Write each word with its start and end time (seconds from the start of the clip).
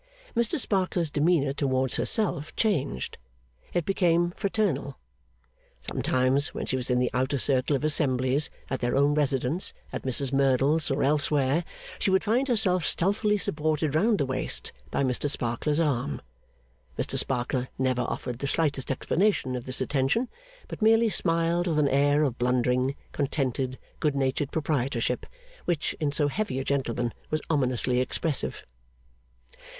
Mr 0.35 0.57
Sparkler's 0.59 1.11
demeanour 1.11 1.53
towards 1.53 1.97
herself 1.97 2.55
changed. 2.55 3.19
It 3.71 3.85
became 3.85 4.31
fraternal. 4.35 4.97
Sometimes, 5.79 6.55
when 6.55 6.65
she 6.65 6.75
was 6.75 6.89
in 6.89 6.97
the 6.97 7.11
outer 7.13 7.37
circle 7.37 7.75
of 7.75 7.83
assemblies 7.83 8.49
at 8.71 8.79
their 8.79 8.95
own 8.95 9.13
residence, 9.13 9.75
at 9.93 10.01
Mrs 10.01 10.33
Merdle's, 10.33 10.89
or 10.89 11.03
elsewhere 11.03 11.63
she 11.99 12.09
would 12.09 12.23
find 12.23 12.47
herself 12.47 12.83
stealthily 12.83 13.37
supported 13.37 13.93
round 13.93 14.17
the 14.17 14.25
waist 14.25 14.71
by 14.89 15.03
Mr 15.03 15.29
Sparkler's 15.29 15.79
arm. 15.79 16.19
Mr 16.97 17.15
Sparkler 17.15 17.67
never 17.77 18.01
offered 18.01 18.39
the 18.39 18.47
slightest 18.47 18.89
explanation 18.89 19.55
of 19.55 19.65
this 19.67 19.81
attention; 19.81 20.29
but 20.67 20.81
merely 20.81 21.09
smiled 21.09 21.67
with 21.67 21.77
an 21.77 21.87
air 21.87 22.23
of 22.23 22.39
blundering, 22.39 22.95
contented, 23.11 23.77
good 23.99 24.15
natured 24.15 24.51
proprietorship, 24.51 25.27
which, 25.65 25.93
in 25.99 26.11
so 26.11 26.27
heavy 26.27 26.57
a 26.57 26.63
gentleman, 26.63 27.13
was 27.29 27.39
ominously 27.51 27.99
expressive. 27.99 28.65